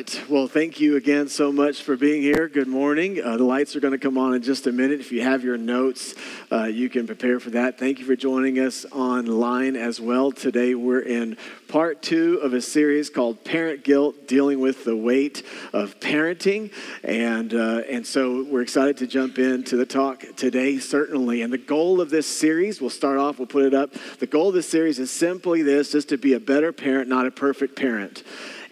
[0.00, 0.24] right.
[0.30, 2.48] Well, thank you again so much for being here.
[2.48, 3.22] Good morning.
[3.22, 4.98] Uh, the lights are going to come on in just a minute.
[4.98, 6.14] If you have your notes,
[6.50, 7.78] uh, you can prepare for that.
[7.78, 10.32] Thank you for joining us online as well.
[10.32, 11.36] Today, we're in
[11.68, 15.42] part two of a series called Parent Guilt Dealing with the Weight
[15.74, 16.72] of Parenting.
[17.04, 21.42] And, uh, and so we're excited to jump into the talk today, certainly.
[21.42, 23.92] And the goal of this series, we'll start off, we'll put it up.
[24.18, 27.26] The goal of this series is simply this just to be a better parent, not
[27.26, 28.22] a perfect parent.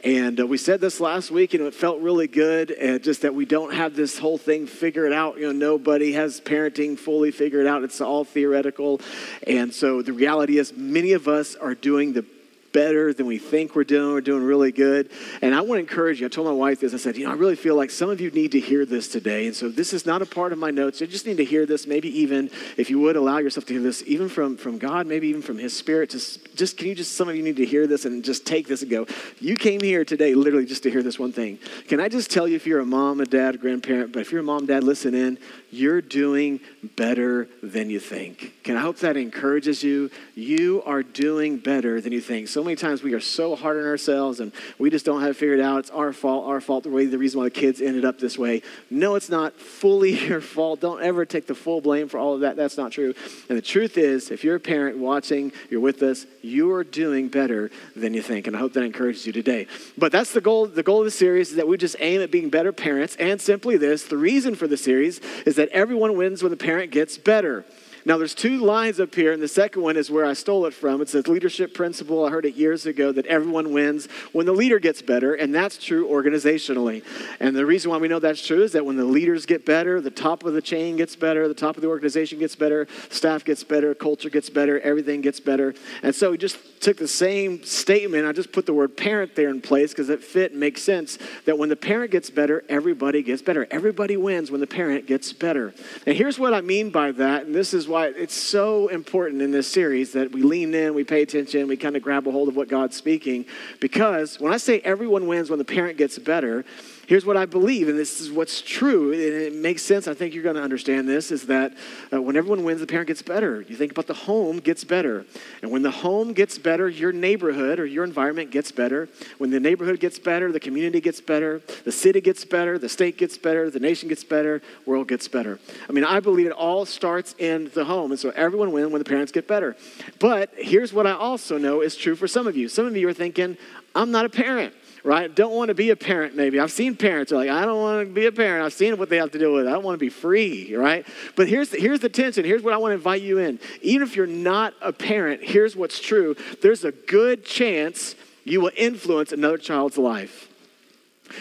[0.04, 2.70] And uh, we said this last week, and it felt really good.
[2.70, 5.38] And just that we don't have this whole thing figured out.
[5.38, 7.82] You know, nobody has parenting fully figured out.
[7.82, 9.00] It's all theoretical.
[9.46, 12.24] And so the reality is, many of us are doing the
[12.72, 14.12] better than we think we're doing.
[14.12, 15.10] We're doing really good.
[15.42, 16.26] And I want to encourage you.
[16.26, 16.94] I told my wife this.
[16.94, 19.08] I said, you know, I really feel like some of you need to hear this
[19.08, 19.46] today.
[19.46, 21.00] And so this is not a part of my notes.
[21.00, 21.86] You just need to hear this.
[21.86, 25.28] Maybe even, if you would, allow yourself to hear this, even from, from God, maybe
[25.28, 26.10] even from His Spirit.
[26.10, 28.66] Just, just can you just, some of you need to hear this and just take
[28.68, 29.06] this and go.
[29.40, 31.58] You came here today literally just to hear this one thing.
[31.88, 34.32] Can I just tell you if you're a mom, a dad, a grandparent, but if
[34.32, 35.38] you're a mom, dad, listen in.
[35.70, 36.60] You're doing
[36.96, 38.54] better than you think.
[38.64, 40.10] Can I hope that encourages you?
[40.34, 42.48] You are doing better than you think.
[42.48, 45.36] So many times we are so hard on ourselves and we just don't have it
[45.36, 45.80] figured out.
[45.80, 48.38] It's our fault, our fault, the way the reason why the kids ended up this
[48.38, 48.62] way.
[48.88, 50.80] No, it's not fully your fault.
[50.80, 52.56] Don't ever take the full blame for all of that.
[52.56, 53.14] That's not true.
[53.50, 57.28] And the truth is, if you're a parent watching, you're with us, you are doing
[57.28, 58.46] better than you think.
[58.46, 59.66] And I hope that encourages you today.
[59.98, 60.66] But that's the goal.
[60.66, 63.16] The goal of the series is that we just aim at being better parents.
[63.16, 66.90] And simply this, the reason for the series is that everyone wins when the parent
[66.90, 67.64] gets better.
[68.04, 70.72] Now, there's two lines up here, and the second one is where I stole it
[70.72, 71.02] from.
[71.02, 72.24] It's a leadership principle.
[72.24, 75.76] I heard it years ago that everyone wins when the leader gets better, and that's
[75.76, 77.04] true organizationally.
[77.38, 80.00] And the reason why we know that's true is that when the leaders get better,
[80.00, 83.44] the top of the chain gets better, the top of the organization gets better, staff
[83.44, 85.74] gets better, culture gets better, everything gets better.
[86.02, 89.60] And so just took the same statement, I just put the word parent there in
[89.60, 93.42] place because it fit and makes sense that when the parent gets better, everybody gets
[93.42, 93.66] better.
[93.70, 95.74] Everybody wins when the parent gets better.
[96.06, 99.50] And here's what I mean by that, and this is why it's so important in
[99.50, 102.48] this series that we lean in, we pay attention, we kind of grab a hold
[102.48, 103.44] of what God's speaking.
[103.80, 106.64] Because when I say everyone wins when the parent gets better,
[107.08, 110.06] here's what I believe, and this is what's true, and it makes sense.
[110.06, 111.72] I think you're going to understand this is that
[112.12, 113.62] uh, when everyone wins, the parent gets better.
[113.62, 115.24] You think about the home gets better.
[115.62, 119.08] And when the home gets better, your neighborhood or your environment gets better.
[119.38, 123.16] When the neighborhood gets better, the community gets better, the city gets better, the state
[123.16, 125.58] gets better, the nation gets better, world gets better.
[125.88, 128.10] I mean, I believe it all starts in the home.
[128.10, 129.76] And so everyone wins when the parents get better.
[130.18, 132.68] But here's what I also know is true for some of you.
[132.68, 133.56] Some of you are thinking,
[133.94, 134.74] I'm not a parent
[135.08, 135.34] right?
[135.34, 136.60] Don't want to be a parent, maybe.
[136.60, 138.62] I've seen parents are like, I don't want to be a parent.
[138.62, 139.66] I've seen what they have to deal with.
[139.66, 141.06] I don't want to be free, right?
[141.34, 142.44] But here's the, here's the tension.
[142.44, 143.58] Here's what I want to invite you in.
[143.80, 148.70] Even if you're not a parent, here's what's true there's a good chance you will
[148.76, 150.47] influence another child's life.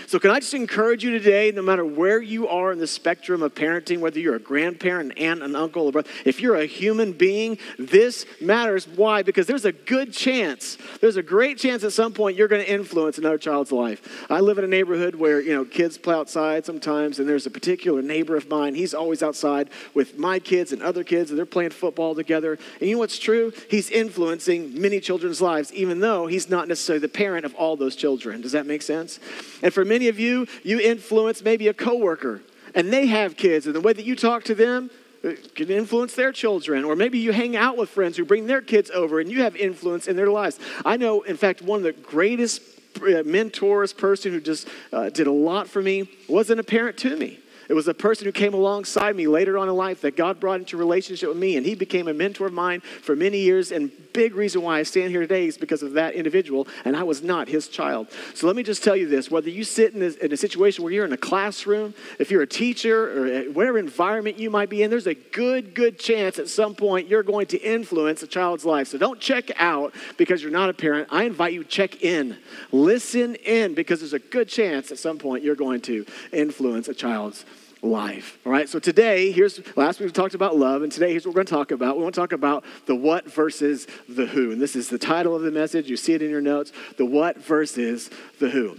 [0.07, 3.41] So, can I just encourage you today, no matter where you are in the spectrum
[3.41, 6.65] of parenting, whether you're a grandparent, an aunt, an uncle, a brother, if you're a
[6.65, 8.87] human being, this matters.
[8.87, 9.23] Why?
[9.23, 12.71] Because there's a good chance, there's a great chance at some point you're going to
[12.71, 14.25] influence another child's life.
[14.29, 17.51] I live in a neighborhood where, you know, kids play outside sometimes, and there's a
[17.51, 18.75] particular neighbor of mine.
[18.75, 22.57] He's always outside with my kids and other kids, and they're playing football together.
[22.79, 23.51] And you know what's true?
[23.69, 27.95] He's influencing many children's lives, even though he's not necessarily the parent of all those
[27.95, 28.41] children.
[28.41, 29.19] Does that make sense?
[29.61, 32.41] And for many of you, you influence maybe a coworker
[32.73, 34.89] and they have kids, and the way that you talk to them
[35.23, 36.83] uh, can influence their children.
[36.83, 39.55] Or maybe you hang out with friends who bring their kids over and you have
[39.55, 40.59] influence in their lives.
[40.83, 42.63] I know, in fact, one of the greatest
[43.03, 47.15] uh, mentors, person who just uh, did a lot for me, wasn't a parent to
[47.15, 47.37] me.
[47.69, 50.59] It was a person who came alongside me later on in life that God brought
[50.59, 53.71] into relationship with me, and he became a mentor of mine for many years.
[53.71, 57.03] And big reason why I stand here today is because of that individual, and I
[57.03, 58.07] was not his child.
[58.33, 60.83] So let me just tell you this: whether you sit in a, in a situation
[60.83, 64.81] where you're in a classroom, if you're a teacher, or whatever environment you might be
[64.81, 68.63] in, there's a good, good chance at some point you're going to influence a child's
[68.63, 68.87] life.
[68.87, 71.09] So don't check out because you're not a parent.
[71.11, 72.37] I invite you check in,
[72.71, 76.93] listen in, because there's a good chance at some point you're going to influence a
[76.93, 77.45] child's
[77.81, 78.37] life.
[78.45, 81.35] All right, so today, here's last week we talked about love, and today here's what
[81.35, 81.97] we're going to talk about.
[81.97, 84.51] We want to talk about the what versus the who.
[84.51, 85.89] And this is the title of the message.
[85.89, 88.09] You see it in your notes the what versus
[88.39, 88.77] the who.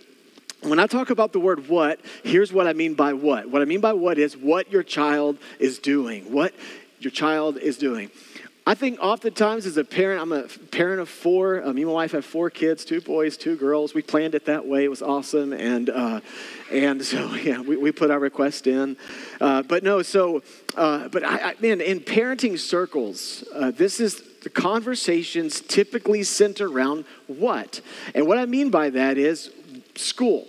[0.62, 3.48] When I talk about the word what, here's what I mean by what.
[3.48, 6.32] What I mean by what is what your child is doing.
[6.32, 6.52] What
[6.98, 8.10] your child is doing.
[8.68, 11.64] I think oftentimes as a parent, I'm a parent of four.
[11.64, 13.94] Uh, me and my wife have four kids, two boys, two girls.
[13.94, 14.84] We planned it that way.
[14.84, 15.54] It was awesome.
[15.54, 16.20] And, uh,
[16.70, 18.98] and so, yeah, we, we put our request in.
[19.40, 20.42] Uh, but no, so,
[20.76, 26.68] uh, but I, I, man, in parenting circles, uh, this is the conversations typically center
[26.68, 27.80] around what?
[28.14, 29.50] And what I mean by that is
[29.96, 30.46] school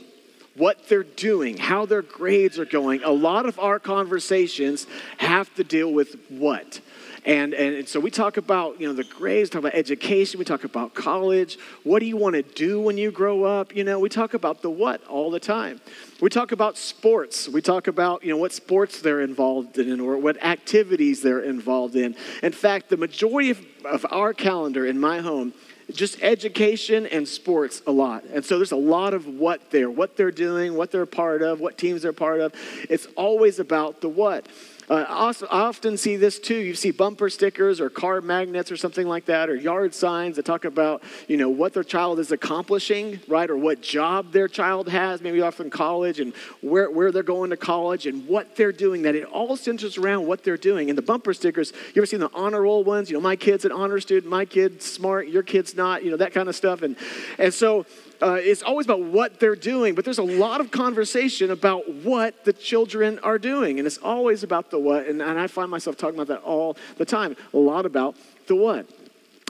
[0.55, 3.01] what they're doing, how their grades are going.
[3.03, 4.87] A lot of our conversations
[5.19, 6.81] have to deal with what.
[7.25, 10.63] And, and so we talk about, you know, the grades, talk about education, we talk
[10.63, 11.57] about college.
[11.83, 13.75] What do you want to do when you grow up?
[13.75, 15.81] You know, we talk about the what all the time.
[16.21, 17.47] We talk about sports.
[17.47, 21.95] We talk about, you know, what sports they're involved in or what activities they're involved
[21.95, 22.15] in.
[22.43, 25.53] In fact, the majority of, of our calendar in my home
[25.93, 28.23] just education and sports a lot.
[28.25, 31.59] And so there's a lot of what there, what they're doing, what they're part of,
[31.59, 32.53] what teams they're part of.
[32.89, 34.45] It's always about the what.
[34.89, 36.55] Uh, I often see this too.
[36.55, 40.45] You see bumper stickers or car magnets or something like that, or yard signs that
[40.45, 43.47] talk about, you know, what their child is accomplishing, right?
[43.49, 47.51] Or what job their child has, maybe off in college, and where, where they're going
[47.51, 49.03] to college and what they're doing.
[49.03, 50.89] That it all centers around what they're doing.
[50.89, 53.11] And the bumper stickers, you ever seen the honor roll ones?
[53.11, 56.17] You know, my kid's an honor student, my kid's smart, your kid's not, you know,
[56.17, 56.81] that kind of stuff.
[56.81, 56.95] And,
[57.37, 57.85] and so
[58.21, 62.43] uh, it's always about what they're doing, but there's a lot of conversation about what
[62.43, 63.79] the children are doing.
[63.79, 65.07] And it's always about the what.
[65.07, 67.37] And, and I find myself talking about that all the time.
[67.53, 68.15] A lot about
[68.47, 68.85] the what.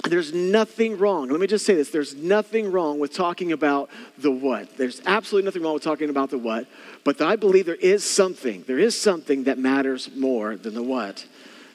[0.08, 1.30] There's nothing wrong.
[1.30, 1.90] Let me just say this.
[1.90, 4.78] There's nothing wrong with talking about the what.
[4.78, 6.68] There's absolutely nothing wrong with talking about the what.
[7.04, 8.64] But I believe there is something.
[8.66, 11.26] There is something that matters more than the what.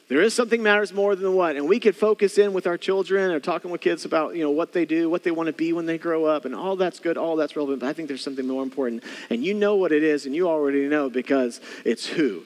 [0.07, 1.55] There is something matters more than what.
[1.55, 4.51] And we could focus in with our children or talking with kids about, you know,
[4.51, 6.99] what they do, what they want to be when they grow up, and all that's
[6.99, 7.79] good, all that's relevant.
[7.79, 9.03] But I think there's something more important.
[9.31, 12.43] And you know what it is, and you already know because it's who.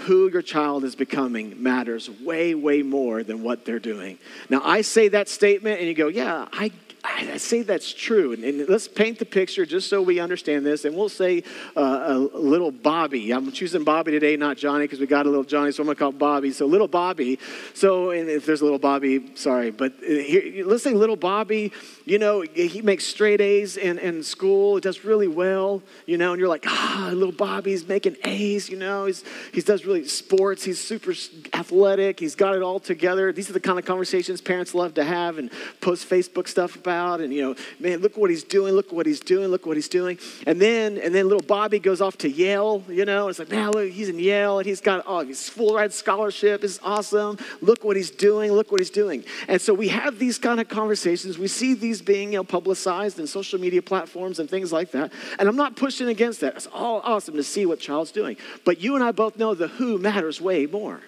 [0.00, 4.18] Who your child is becoming matters way, way more than what they're doing.
[4.50, 6.70] Now, I say that statement, and you go, Yeah, I
[7.04, 8.32] I say that's true.
[8.32, 10.84] And, and, let's paint the picture just so we understand this.
[10.84, 11.44] And we'll say
[11.76, 13.30] uh, a little Bobby.
[13.32, 15.96] I'm choosing Bobby today, not Johnny, because we got a little Johnny, so I'm going
[15.96, 16.50] to call Bobby.
[16.52, 17.38] So little Bobby.
[17.74, 19.70] So and if there's a little Bobby, sorry.
[19.70, 21.72] But uh, here, let's say little Bobby,
[22.04, 24.80] you know, he makes straight A's in, in school.
[24.80, 29.06] Does really well, you know, and you're like, ah, little Bobby's making A's, you know.
[29.06, 29.22] He's,
[29.52, 30.64] he does really sports.
[30.64, 31.12] He's super
[31.52, 32.18] athletic.
[32.18, 33.32] He's got it all together.
[33.32, 35.50] These are the kind of conversations parents love to have and
[35.80, 39.20] post Facebook stuff about and, you know, man, look what he's doing, look what he's
[39.20, 40.18] doing, look what he's doing.
[40.46, 43.70] And then, and then little Bobby goes off to Yale, you know, it's like, man,
[43.70, 47.38] look, he's in Yale and he's got, oh, his full ride scholarship is awesome.
[47.60, 49.24] Look what he's doing, look what he's doing.
[49.48, 51.38] And so we have these kind of conversations.
[51.38, 55.12] We see these being, you know, publicized in social media platforms and things like that.
[55.38, 56.56] And I'm not pushing against that.
[56.56, 58.36] It's all awesome to see what child's doing.
[58.64, 61.00] But you and I both know the who matters way more.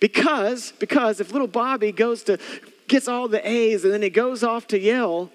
[0.00, 2.38] Because, because if little Bobby goes to
[2.88, 5.30] gets all the A's, and then he goes off to Yale,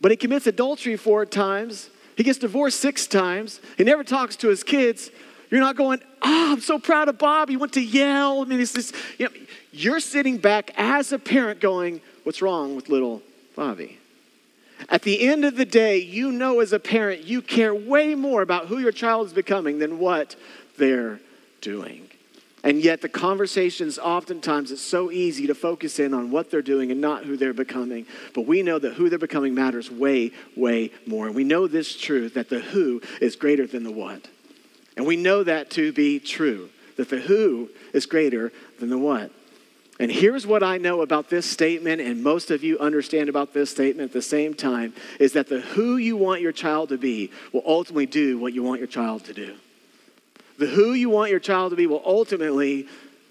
[0.00, 1.90] but he commits adultery four times.
[2.16, 3.60] He gets divorced six times.
[3.76, 5.10] He never talks to his kids.
[5.50, 7.48] You're not going, oh, I'm so proud of Bob.
[7.48, 8.42] He went to Yale.
[8.42, 9.32] I mean, it's this, you know,
[9.72, 13.22] you're sitting back as a parent going, what's wrong with little
[13.54, 13.98] Bobby?
[14.88, 18.42] At the end of the day, you know as a parent, you care way more
[18.42, 20.36] about who your child is becoming than what
[20.76, 21.20] they're
[21.60, 22.08] doing.
[22.64, 26.90] And yet, the conversations oftentimes it's so easy to focus in on what they're doing
[26.90, 28.06] and not who they're becoming.
[28.34, 31.26] But we know that who they're becoming matters way, way more.
[31.26, 34.28] And we know this truth that the who is greater than the what.
[34.96, 39.30] And we know that to be true, that the who is greater than the what.
[39.98, 43.70] And here's what I know about this statement, and most of you understand about this
[43.70, 47.30] statement at the same time is that the who you want your child to be
[47.52, 49.56] will ultimately do what you want your child to do
[50.58, 52.88] the who you want your child to be will ultimately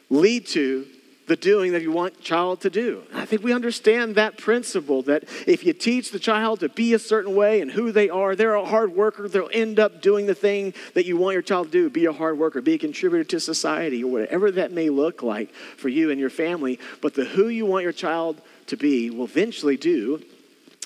[0.10, 0.86] lead to
[1.28, 3.04] the doing that you want child to do.
[3.14, 7.00] I think we understand that principle that if you teach the child to be a
[7.00, 10.36] certain way and who they are, they're a hard worker, they'll end up doing the
[10.36, 13.24] thing that you want your child to do, be a hard worker, be a contributor
[13.24, 17.26] to society or whatever that may look like for you and your family, but the
[17.26, 20.22] who you want your child to be will eventually do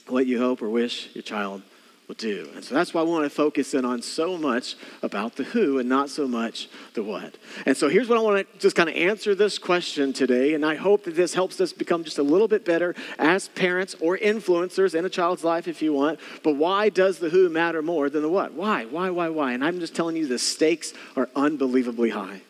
[0.08, 1.62] what you hope or wish your child
[2.10, 2.50] will do.
[2.56, 5.78] And so that's why we want to focus in on so much about the who
[5.78, 7.38] and not so much the what.
[7.68, 10.56] And so here's what I want to just kind of answer this question today.
[10.56, 13.96] And I hope that this helps us become just a little bit better as parents
[14.02, 16.20] or influencers in a child's life if you want.
[16.42, 18.54] But why does the who matter more than the what?
[18.54, 18.86] Why?
[18.86, 19.54] Why, why, why?
[19.54, 22.42] And I'm just telling you the stakes are unbelievably high.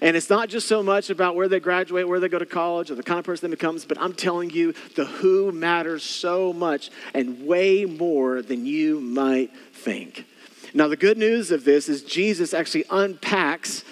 [0.00, 2.90] And it's not just so much about where they graduate, where they go to college,
[2.90, 6.52] or the kind of person they become, but I'm telling you, the who matters so
[6.52, 10.24] much and way more than you might think.
[10.74, 13.84] Now, the good news of this is Jesus actually unpacks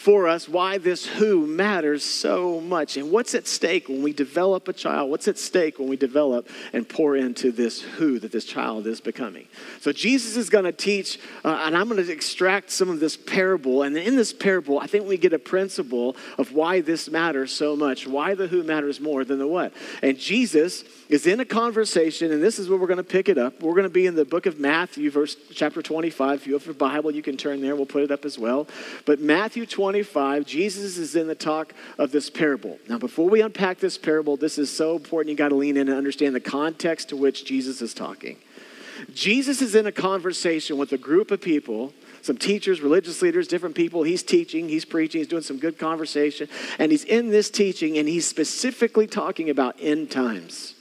[0.00, 4.66] for us why this who matters so much and what's at stake when we develop
[4.66, 5.10] a child.
[5.10, 8.98] What's at stake when we develop and pour into this who that this child is
[8.98, 9.46] becoming.
[9.82, 13.14] So Jesus is going to teach, uh, and I'm going to extract some of this
[13.14, 13.82] parable.
[13.82, 17.76] And in this parable, I think we get a principle of why this matters so
[17.76, 19.74] much, why the who matters more than the what.
[20.02, 23.36] And Jesus is in a conversation, and this is where we're going to pick it
[23.36, 23.60] up.
[23.60, 26.40] We're going to be in the book of Matthew, verse chapter 25.
[26.40, 27.76] If you have a Bible, you can turn there.
[27.76, 28.66] We'll put it up as well.
[29.04, 32.78] But Matthew 25, Jesus is in the talk of this parable.
[32.88, 35.30] Now, before we unpack this parable, this is so important.
[35.30, 38.36] You got to lean in and understand the context to which Jesus is talking.
[39.14, 41.92] Jesus is in a conversation with a group of people
[42.22, 44.02] some teachers, religious leaders, different people.
[44.02, 46.48] He's teaching, he's preaching, he's doing some good conversation.
[46.78, 50.74] And he's in this teaching, and he's specifically talking about end times.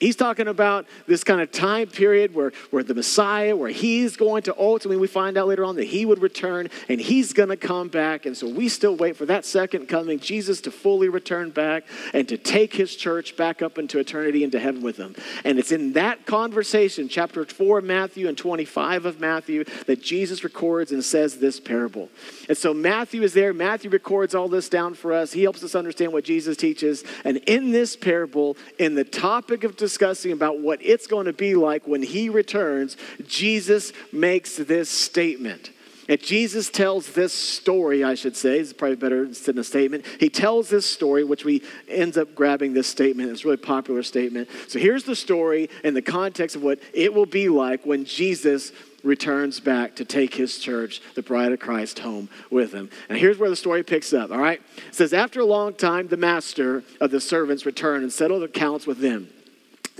[0.00, 4.42] He's talking about this kind of time period where, where the Messiah, where he's going
[4.44, 7.56] to ultimately, we find out later on that he would return and he's going to
[7.56, 8.24] come back.
[8.24, 12.26] And so we still wait for that second coming, Jesus to fully return back and
[12.28, 15.14] to take his church back up into eternity into heaven with him.
[15.44, 20.42] And it's in that conversation, chapter 4 of Matthew and 25 of Matthew, that Jesus
[20.42, 22.08] records and says this parable.
[22.48, 23.52] And so Matthew is there.
[23.52, 25.32] Matthew records all this down for us.
[25.32, 27.04] He helps us understand what Jesus teaches.
[27.24, 31.56] And in this parable, in the topic of discussing about what it's going to be
[31.56, 35.70] like when he returns, Jesus makes this statement.
[36.08, 40.04] And Jesus tells this story, I should say, it's probably better than a statement.
[40.20, 43.30] He tells this story, which we ends up grabbing this statement.
[43.30, 44.48] It's a really popular statement.
[44.68, 48.70] So here's the story in the context of what it will be like when Jesus
[49.02, 52.90] returns back to take his church, the bride of Christ, home with him.
[53.08, 54.60] And here's where the story picks up, all right?
[54.88, 58.86] It says, After a long time, the master of the servants returned and settled accounts
[58.86, 59.28] with them.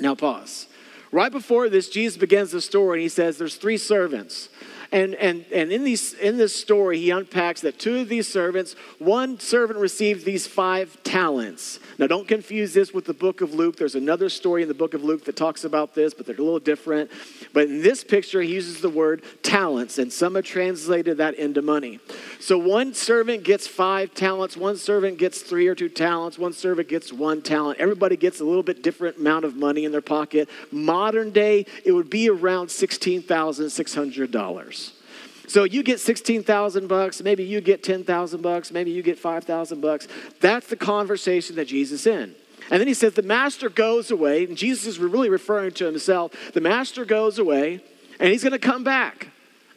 [0.00, 0.66] Now, pause.
[1.12, 4.48] Right before this, Jesus begins the story and he says there's three servants.
[4.92, 8.74] And, and, and in, these, in this story, he unpacks that two of these servants,
[8.98, 11.78] one servant received these five talents.
[11.96, 13.76] Now, don't confuse this with the book of Luke.
[13.76, 16.42] There's another story in the book of Luke that talks about this, but they're a
[16.42, 17.08] little different.
[17.52, 21.62] But in this picture, he uses the word talents, and some have translated that into
[21.62, 22.00] money.
[22.40, 26.88] So one servant gets five talents, one servant gets three or two talents, one servant
[26.88, 27.78] gets one talent.
[27.78, 30.48] Everybody gets a little bit different amount of money in their pocket.
[30.72, 34.79] Modern day, it would be around $16,600.
[35.50, 40.06] So you get 16,000 bucks, maybe you get 10,000 bucks, maybe you get 5,000 bucks.
[40.40, 42.36] That's the conversation that Jesus is in.
[42.70, 46.52] And then he says the master goes away, and Jesus is really referring to himself.
[46.52, 47.82] The master goes away,
[48.20, 49.30] and he's going to come back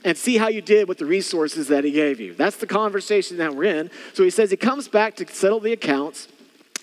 [0.05, 2.35] and see how you did with the resources that he gave you.
[2.35, 3.89] That's the conversation that we're in.
[4.13, 6.27] So he says he comes back to settle the accounts.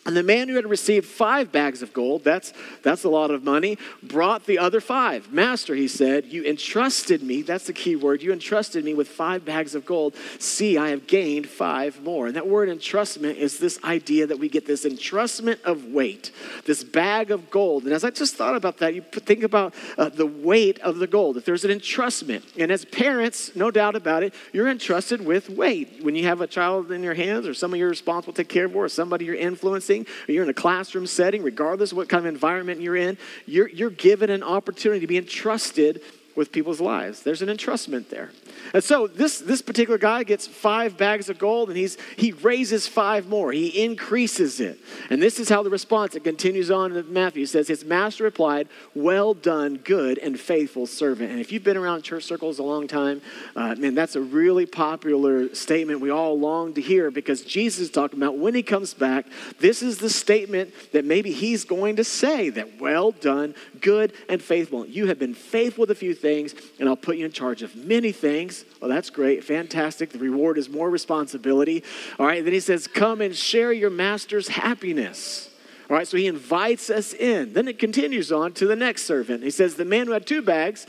[0.07, 3.45] And the man who had received five bags of gold, that's, that's a lot of
[3.45, 5.30] money, brought the other five.
[5.30, 9.45] Master, he said, you entrusted me, that's the key word, you entrusted me with five
[9.45, 10.14] bags of gold.
[10.38, 12.26] See, I have gained five more.
[12.26, 16.33] And that word entrustment is this idea that we get this entrustment of weight,
[16.64, 17.85] this bag of gold.
[17.85, 21.07] And as I just thought about that, you think about uh, the weight of the
[21.07, 21.37] gold.
[21.37, 26.02] If there's an entrustment, and as parents, no doubt about it, you're entrusted with weight.
[26.02, 28.64] When you have a child in your hands, or someone you're responsible to take care
[28.64, 32.25] of, or somebody you're influencing, or you're in a classroom setting, regardless of what kind
[32.25, 36.00] of environment you're in, you're, you're given an opportunity to be entrusted
[36.37, 37.23] with people's lives.
[37.23, 38.30] There's an entrustment there.
[38.73, 42.87] And so this, this particular guy gets five bags of gold and he's, he raises
[42.87, 43.53] five more.
[43.53, 44.79] He increases it.
[45.11, 47.45] And this is how the response, it continues on in Matthew.
[47.45, 51.31] It says, His master replied, Well done, good and faithful servant.
[51.31, 53.23] And if you've been around church circles a long time,
[53.57, 57.91] uh, man, that's a really popular statement we all long to hear because Jesus is
[57.91, 59.27] talking about when he comes back,
[59.59, 64.41] this is the statement that maybe he's going to say that, Well done, good and
[64.41, 64.87] faithful.
[64.87, 67.75] You have been faithful with a few things, and I'll put you in charge of
[67.75, 69.45] many things well, that's great.
[69.45, 70.11] Fantastic.
[70.11, 71.85] The reward is more responsibility.
[72.19, 72.45] All right.
[72.45, 75.50] Then he says, Come and share your master's happiness.
[75.90, 77.52] All right, so he invites us in.
[77.52, 79.43] Then it continues on to the next servant.
[79.43, 80.87] He says, The man who had two bags,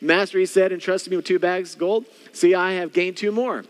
[0.00, 2.04] master, he said, entrusted me with two bags of gold.
[2.32, 3.64] See, I have gained two more.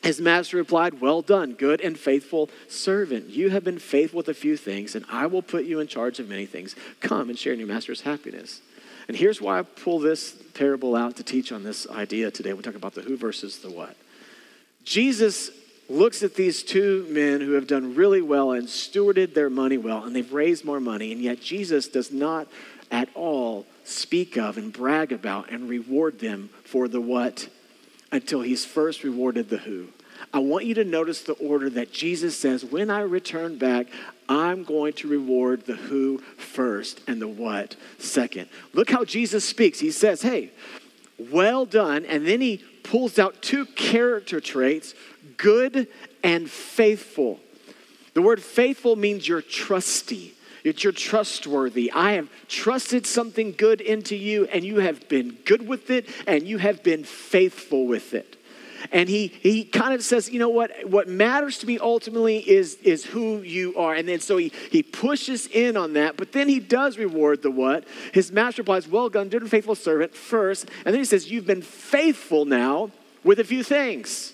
[0.00, 3.30] His master replied, Well done, good and faithful servant.
[3.30, 6.20] You have been faithful with a few things, and I will put you in charge
[6.20, 6.76] of many things.
[7.00, 8.60] Come and share in your master's happiness.
[9.08, 12.52] And here's why I pull this parable out to teach on this idea today.
[12.52, 13.96] We talk about the who versus the what.
[14.84, 15.50] Jesus
[15.88, 20.04] looks at these two men who have done really well and stewarded their money well,
[20.04, 22.48] and they've raised more money, and yet Jesus does not
[22.90, 27.48] at all speak of and brag about and reward them for the what
[28.10, 29.88] until he's first rewarded the who.
[30.34, 33.88] I want you to notice the order that Jesus says, when I return back,
[34.28, 38.48] I'm going to reward the who first and the what second.
[38.72, 39.78] Look how Jesus speaks.
[39.78, 40.50] He says, hey,
[41.18, 42.06] well done.
[42.06, 44.94] And then he pulls out two character traits
[45.36, 45.88] good
[46.22, 47.40] and faithful.
[48.14, 50.34] The word faithful means you're trusty.
[50.64, 51.90] It's you're trustworthy.
[51.92, 56.44] I have trusted something good into you, and you have been good with it, and
[56.44, 58.36] you have been faithful with it.
[58.90, 62.74] And he, he kind of says, you know what, what matters to me ultimately is,
[62.82, 63.94] is who you are.
[63.94, 67.50] And then so he, he pushes in on that, but then he does reward the
[67.50, 67.84] what.
[68.12, 70.68] His master replies, well done, good and faithful servant first.
[70.84, 72.90] And then he says, you've been faithful now
[73.22, 74.32] with a few things.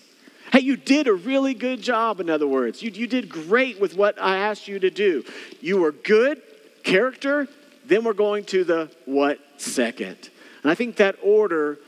[0.52, 2.82] Hey, you did a really good job, in other words.
[2.82, 5.24] You, you did great with what I asked you to do.
[5.60, 6.40] You were good,
[6.84, 7.48] character,
[7.84, 10.30] then we're going to the what second.
[10.62, 11.78] And I think that order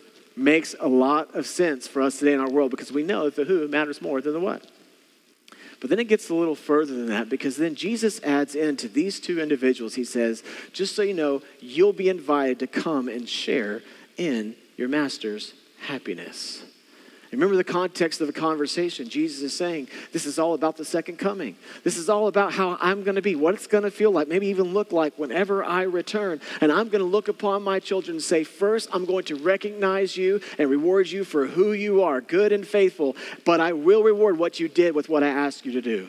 [0.41, 3.37] makes a lot of sense for us today in our world because we know that
[3.37, 4.67] the who matters more than the what.
[5.81, 8.89] But then it gets a little further than that because then Jesus adds in to
[8.89, 10.43] these two individuals, he says,
[10.73, 13.83] just so you know, you'll be invited to come and share
[14.19, 15.55] in your master's
[15.87, 16.63] happiness.
[17.33, 19.09] Remember the context of the conversation.
[19.09, 21.55] Jesus is saying, This is all about the second coming.
[21.85, 24.27] This is all about how I'm going to be, what it's going to feel like,
[24.27, 26.41] maybe even look like whenever I return.
[26.61, 30.17] And I'm going to look upon my children and say, First, I'm going to recognize
[30.17, 34.37] you and reward you for who you are, good and faithful, but I will reward
[34.37, 36.09] what you did with what I asked you to do.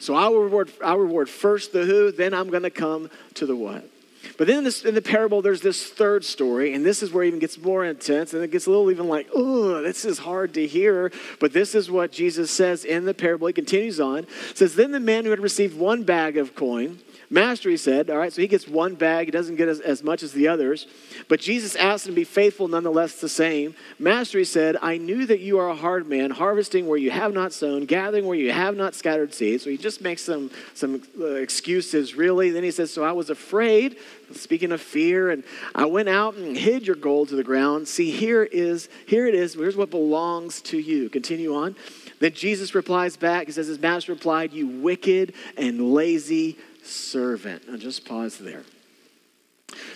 [0.00, 3.46] So I will reward, I'll reward first the who, then I'm going to come to
[3.46, 3.88] the what.
[4.38, 7.24] But then in, this, in, the parable, there's this third story, and this is where
[7.24, 10.18] it even gets more intense, and it gets a little even like, oh, this is
[10.18, 11.12] hard to hear.
[11.40, 13.46] But this is what Jesus says in the parable.
[13.46, 14.20] He continues on.
[14.20, 16.98] It says, Then the man who had received one bag of coin
[17.32, 19.26] Master, he said, all right, so he gets one bag.
[19.26, 20.86] He doesn't get as, as much as the others.
[21.28, 23.74] But Jesus asked him to be faithful nonetheless the same.
[23.98, 27.32] Master, he said, I knew that you are a hard man, harvesting where you have
[27.32, 29.62] not sown, gathering where you have not scattered seed.
[29.62, 32.50] So he just makes some, some uh, excuses, really.
[32.50, 33.96] Then he says, So I was afraid,
[34.32, 35.42] speaking of fear, and
[35.74, 37.88] I went out and hid your gold to the ground.
[37.88, 39.54] See, here is, here it is.
[39.54, 41.08] Here's what belongs to you.
[41.08, 41.76] Continue on.
[42.20, 43.46] Then Jesus replies back.
[43.46, 47.68] He says, His master replied, You wicked and lazy servant.
[47.68, 48.64] Now just pause there.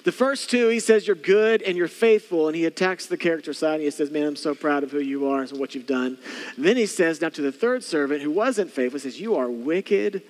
[0.05, 2.49] The first two, he says, You're good and you're faithful.
[2.49, 3.75] And he attacks the character side.
[3.75, 6.19] And he says, Man, I'm so proud of who you are and what you've done.
[6.57, 9.37] And then he says, Now to the third servant who wasn't faithful, he says, You
[9.37, 10.23] are wicked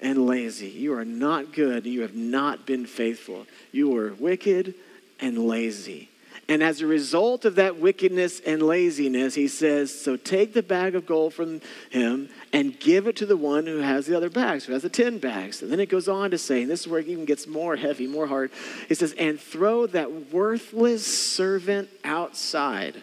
[0.00, 0.68] and lazy.
[0.68, 1.86] You are not good.
[1.86, 3.46] You have not been faithful.
[3.72, 4.74] You are wicked
[5.20, 6.08] and lazy.
[6.50, 10.94] And as a result of that wickedness and laziness, he says, So take the bag
[10.94, 14.64] of gold from him and give it to the one who has the other bags,
[14.64, 15.60] who has the 10 bags.
[15.60, 17.76] And then it goes on to say, and this is where it even gets more
[17.76, 18.50] heavy, more hard.
[18.88, 23.02] He says, And throw that worthless servant outside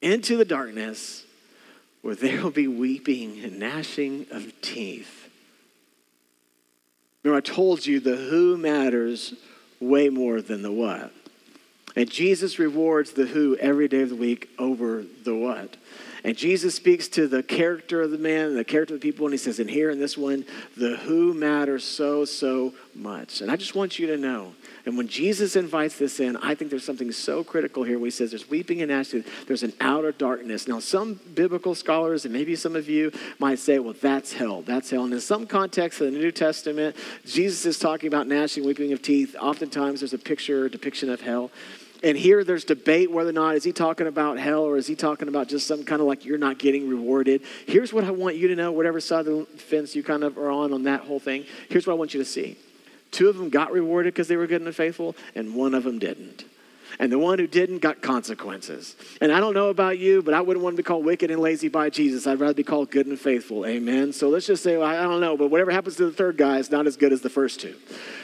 [0.00, 1.24] into the darkness
[2.00, 5.28] where there will be weeping and gnashing of teeth.
[7.22, 9.34] Remember, I told you the who matters
[9.78, 11.12] way more than the what.
[11.96, 15.76] And Jesus rewards the who every day of the week over the what.
[16.24, 19.26] And Jesus speaks to the character of the man, and the character of the people,
[19.26, 23.42] and he says, and here in this one, the who matters so, so much.
[23.42, 24.54] And I just want you to know,
[24.86, 28.10] and when Jesus invites this in, I think there's something so critical here where he
[28.10, 30.66] says there's weeping and gnashing, there's an outer darkness.
[30.66, 34.62] Now, some biblical scholars, and maybe some of you might say, well, that's hell.
[34.62, 35.04] That's hell.
[35.04, 39.02] And in some contexts of the New Testament, Jesus is talking about gnashing, weeping of
[39.02, 39.36] teeth.
[39.38, 41.50] Oftentimes there's a picture, depiction of hell.
[42.04, 44.94] And here there's debate whether or not is he talking about hell or is he
[44.94, 47.40] talking about just some kind of like you're not getting rewarded.
[47.66, 50.36] Here's what I want you to know, whatever side of the fence you kind of
[50.36, 51.46] are on on that whole thing.
[51.70, 52.58] Here's what I want you to see.
[53.10, 55.98] Two of them got rewarded because they were good and faithful, and one of them
[55.98, 56.44] didn't.
[56.98, 58.96] And the one who didn't got consequences.
[59.20, 61.40] And I don't know about you, but I wouldn't want to be called wicked and
[61.40, 62.26] lazy by Jesus.
[62.26, 63.66] I'd rather be called good and faithful.
[63.66, 64.12] Amen.
[64.12, 66.58] So let's just say, well, I don't know, but whatever happens to the third guy
[66.58, 67.74] is not as good as the first two.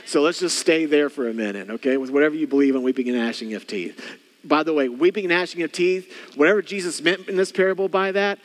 [0.06, 1.96] So let's just stay there for a minute, okay?
[1.96, 4.18] With whatever you believe on weeping and gnashing of teeth.
[4.42, 8.12] By the way, weeping and gnashing of teeth, whatever Jesus meant in this parable by
[8.12, 8.38] that,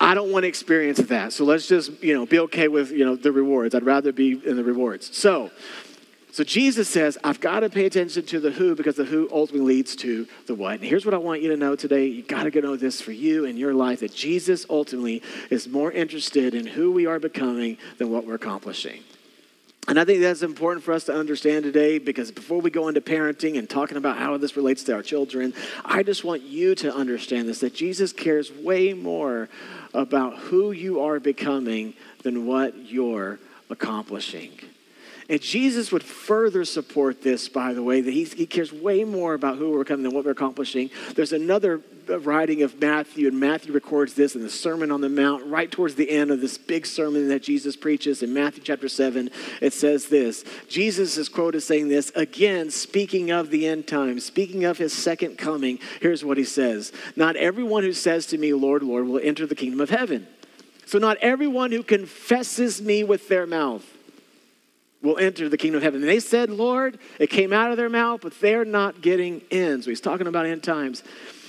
[0.00, 1.32] I don't want to experience that.
[1.32, 3.74] So let's just, you know, be okay with, you know, the rewards.
[3.74, 5.16] I'd rather be in the rewards.
[5.16, 5.50] So
[6.34, 9.76] so Jesus says, I've got to pay attention to the who because the who ultimately
[9.76, 10.80] leads to the what.
[10.80, 12.06] And here's what I want you to know today.
[12.06, 15.92] You've got to know this for you in your life that Jesus ultimately is more
[15.92, 19.04] interested in who we are becoming than what we're accomplishing.
[19.86, 23.00] And I think that's important for us to understand today because before we go into
[23.00, 26.92] parenting and talking about how this relates to our children, I just want you to
[26.92, 29.48] understand this that Jesus cares way more
[29.92, 31.94] about who you are becoming
[32.24, 33.38] than what you're
[33.70, 34.50] accomplishing.
[35.28, 39.32] And Jesus would further support this, by the way, that he, he cares way more
[39.32, 40.90] about who we're coming than what we're accomplishing.
[41.14, 45.46] There's another writing of Matthew, and Matthew records this in the Sermon on the Mount,
[45.46, 49.30] right towards the end of this big sermon that Jesus preaches in Matthew chapter 7.
[49.62, 54.64] It says this Jesus is quoted saying this, again, speaking of the end times, speaking
[54.64, 55.78] of his second coming.
[56.02, 59.54] Here's what he says Not everyone who says to me, Lord, Lord, will enter the
[59.54, 60.26] kingdom of heaven.
[60.84, 63.93] So, not everyone who confesses me with their mouth
[65.04, 66.00] will enter the kingdom of heaven.
[66.00, 69.82] And they said, Lord, it came out of their mouth, but they're not getting in.
[69.82, 71.04] So he's talking about end times.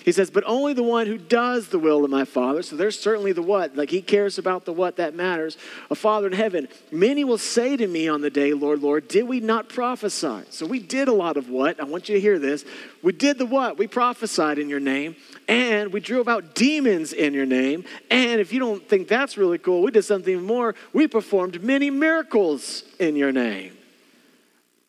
[0.05, 2.61] He says, but only the one who does the will of my Father.
[2.61, 3.75] So there's certainly the what.
[3.75, 5.57] Like he cares about the what that matters.
[5.89, 6.67] A Father in heaven.
[6.91, 10.43] Many will say to me on the day, Lord, Lord, did we not prophesy?
[10.51, 11.79] So we did a lot of what.
[11.79, 12.65] I want you to hear this.
[13.01, 13.79] We did the what?
[13.79, 15.15] We prophesied in your name.
[15.47, 17.83] And we drove out demons in your name.
[18.11, 20.75] And if you don't think that's really cool, we did something more.
[20.93, 23.75] We performed many miracles in your name.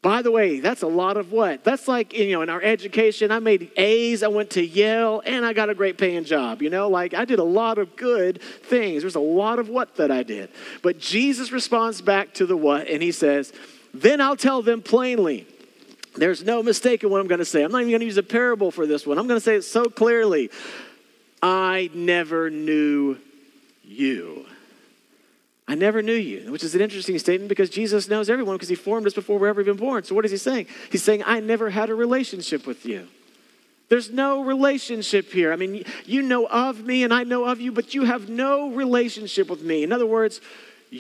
[0.07, 1.64] By the way, that's a lot of what?
[1.64, 5.45] That's like, you know, in our education, I made A's, I went to Yale, and
[5.45, 6.62] I got a great paying job.
[6.62, 9.03] You know, like I did a lot of good things.
[9.03, 10.51] There's a lot of what that I did.
[10.81, 13.53] But Jesus responds back to the what, and he says,
[13.92, 15.45] Then I'll tell them plainly.
[16.14, 17.64] There's no mistake in what I'm going to say.
[17.64, 19.19] I'm not even going to use a parable for this one.
[19.19, 20.51] I'm going to say it so clearly.
[21.42, 23.19] I never knew
[23.83, 24.47] you.
[25.68, 28.76] I never knew you, which is an interesting statement because Jesus knows everyone because he
[28.76, 30.05] formed us before we're ever even born.
[30.05, 30.66] So, what is he saying?
[30.92, 33.09] He's saying, I never had a relationship with you.
[33.88, 35.52] There's no relationship here.
[35.52, 38.70] I mean, you know of me and I know of you, but you have no
[38.70, 39.83] relationship with me.
[39.83, 40.40] In other words,